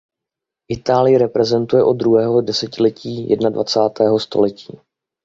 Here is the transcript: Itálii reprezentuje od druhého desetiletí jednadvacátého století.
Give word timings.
Itálii 0.71 1.17
reprezentuje 1.17 1.83
od 1.83 1.93
druhého 1.93 2.41
desetiletí 2.41 3.29
jednadvacátého 3.29 4.19
století. 4.19 4.77